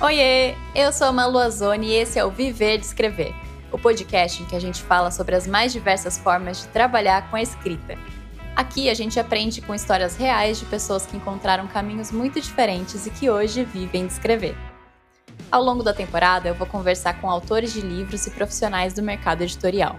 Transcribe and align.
Oiê, 0.00 0.54
eu 0.76 0.92
sou 0.92 1.08
a 1.08 1.12
Malu 1.12 1.38
Azoni 1.38 1.88
e 1.88 1.94
esse 1.94 2.20
é 2.20 2.24
o 2.24 2.30
Viver 2.30 2.78
de 2.78 2.86
Escrever, 2.86 3.34
o 3.72 3.76
podcast 3.76 4.40
em 4.40 4.46
que 4.46 4.54
a 4.54 4.60
gente 4.60 4.80
fala 4.80 5.10
sobre 5.10 5.34
as 5.34 5.44
mais 5.44 5.72
diversas 5.72 6.16
formas 6.16 6.60
de 6.60 6.68
trabalhar 6.68 7.28
com 7.28 7.34
a 7.34 7.42
escrita. 7.42 7.96
Aqui 8.54 8.88
a 8.88 8.94
gente 8.94 9.18
aprende 9.18 9.60
com 9.60 9.74
histórias 9.74 10.16
reais 10.16 10.60
de 10.60 10.66
pessoas 10.66 11.04
que 11.04 11.16
encontraram 11.16 11.66
caminhos 11.66 12.12
muito 12.12 12.40
diferentes 12.40 13.06
e 13.06 13.10
que 13.10 13.28
hoje 13.28 13.64
vivem 13.64 14.06
de 14.06 14.12
escrever. 14.12 14.54
Ao 15.50 15.60
longo 15.60 15.82
da 15.82 15.92
temporada, 15.92 16.48
eu 16.48 16.54
vou 16.54 16.68
conversar 16.68 17.20
com 17.20 17.28
autores 17.28 17.72
de 17.72 17.80
livros 17.80 18.24
e 18.24 18.30
profissionais 18.30 18.94
do 18.94 19.02
mercado 19.02 19.42
editorial. 19.42 19.96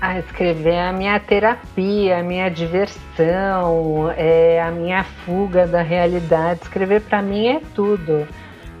Ah, 0.00 0.18
escrever 0.18 0.72
é 0.72 0.88
a 0.88 0.92
minha 0.94 1.20
terapia, 1.20 2.20
a 2.20 2.22
minha 2.22 2.48
diversão, 2.48 4.10
é 4.16 4.62
a 4.62 4.70
minha 4.70 5.04
fuga 5.04 5.66
da 5.66 5.82
realidade. 5.82 6.60
Escrever 6.62 7.02
para 7.02 7.20
mim 7.20 7.48
é 7.48 7.60
tudo 7.74 8.26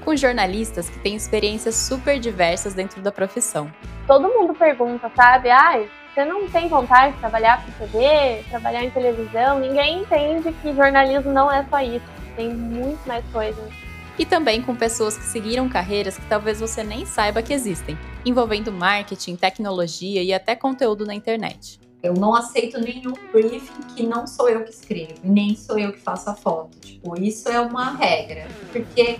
com 0.04 0.16
jornalistas 0.16 0.88
que 0.88 0.98
têm 0.98 1.14
experiências 1.14 1.74
super 1.74 2.18
diversas 2.18 2.74
dentro 2.74 3.00
da 3.00 3.10
profissão. 3.10 3.72
Todo 4.06 4.28
mundo 4.28 4.54
pergunta, 4.54 5.10
sabe? 5.14 5.50
Ai, 5.50 5.88
você 6.12 6.24
não 6.24 6.46
tem 6.48 6.68
vontade 6.68 7.14
de 7.14 7.20
trabalhar 7.20 7.64
com 7.64 7.72
TV, 7.72 8.44
trabalhar 8.50 8.84
em 8.84 8.90
televisão? 8.90 9.58
Ninguém 9.58 10.00
entende 10.00 10.52
que 10.60 10.74
jornalismo 10.74 11.32
não 11.32 11.50
é 11.50 11.64
só 11.70 11.80
isso. 11.80 12.04
Tem 12.36 12.52
muito 12.52 13.06
mais 13.06 13.24
coisas. 13.32 13.72
E 14.18 14.26
também 14.26 14.60
com 14.60 14.76
pessoas 14.76 15.16
que 15.16 15.24
seguiram 15.24 15.68
carreiras 15.68 16.18
que 16.18 16.26
talvez 16.26 16.60
você 16.60 16.84
nem 16.84 17.06
saiba 17.06 17.42
que 17.42 17.52
existem, 17.52 17.96
envolvendo 18.26 18.70
marketing, 18.70 19.36
tecnologia 19.36 20.22
e 20.22 20.34
até 20.34 20.54
conteúdo 20.54 21.06
na 21.06 21.14
internet. 21.14 21.80
Eu 22.02 22.14
não 22.14 22.34
aceito 22.34 22.80
nenhum 22.80 23.12
briefing 23.32 23.82
que 23.94 24.02
não 24.02 24.26
sou 24.26 24.48
eu 24.50 24.64
que 24.64 24.70
escrevo, 24.70 25.14
nem 25.22 25.54
sou 25.54 25.78
eu 25.78 25.92
que 25.92 26.00
faço 26.00 26.28
a 26.28 26.34
foto. 26.34 26.76
Tipo, 26.80 27.18
isso 27.18 27.48
é 27.48 27.60
uma 27.60 27.96
regra. 27.96 28.48
Porque 28.72 29.18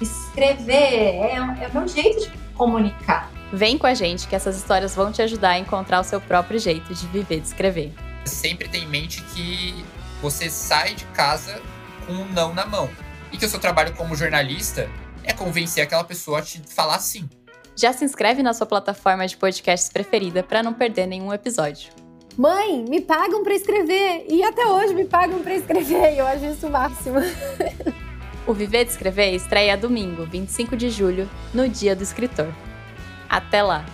escrever 0.00 0.74
é, 0.74 1.34
é 1.34 1.68
o 1.68 1.72
meu 1.72 1.88
jeito 1.88 2.20
de 2.20 2.38
comunicar. 2.54 3.30
Vem 3.52 3.78
com 3.78 3.86
a 3.86 3.94
gente 3.94 4.28
que 4.28 4.36
essas 4.36 4.56
histórias 4.56 4.94
vão 4.94 5.10
te 5.10 5.22
ajudar 5.22 5.50
a 5.50 5.58
encontrar 5.58 6.00
o 6.00 6.04
seu 6.04 6.20
próprio 6.20 6.58
jeito 6.58 6.94
de 6.94 7.06
viver, 7.06 7.40
de 7.40 7.46
escrever. 7.46 7.94
Sempre 8.24 8.68
tem 8.68 8.84
em 8.84 8.88
mente 8.88 9.22
que 9.22 9.84
você 10.20 10.50
sai 10.50 10.94
de 10.94 11.04
casa 11.06 11.60
com 12.06 12.12
um 12.12 12.28
não 12.32 12.52
na 12.52 12.66
mão. 12.66 12.90
E 13.32 13.36
que 13.36 13.44
o 13.44 13.48
seu 13.48 13.58
trabalho 13.58 13.94
como 13.94 14.14
jornalista 14.14 14.88
é 15.24 15.32
convencer 15.32 15.82
aquela 15.82 16.04
pessoa 16.04 16.40
a 16.40 16.42
te 16.42 16.60
falar 16.68 16.98
sim. 16.98 17.28
Já 17.76 17.92
se 17.92 18.04
inscreve 18.04 18.42
na 18.42 18.52
sua 18.52 18.66
plataforma 18.66 19.26
de 19.26 19.36
podcasts 19.36 19.90
preferida 19.90 20.42
para 20.42 20.62
não 20.62 20.74
perder 20.74 21.06
nenhum 21.06 21.32
episódio. 21.32 21.92
Mãe, 22.36 22.84
me 22.88 23.00
pagam 23.00 23.42
para 23.42 23.54
escrever! 23.54 24.26
E 24.28 24.42
até 24.42 24.66
hoje 24.66 24.94
me 24.94 25.04
pagam 25.04 25.40
para 25.40 25.54
escrever, 25.54 26.18
eu 26.18 26.26
acho 26.26 26.44
isso 26.44 26.66
o 26.66 26.70
máximo. 26.70 27.18
O 28.48 28.54
Viver 28.54 28.86
de 28.86 28.92
Escrever 28.92 29.34
estreia 29.34 29.76
domingo, 29.76 30.24
25 30.24 30.74
de 30.74 30.88
julho, 30.88 31.28
no 31.52 31.68
Dia 31.68 31.94
do 31.94 32.02
Escritor. 32.02 32.48
Até 33.28 33.62
lá! 33.62 33.84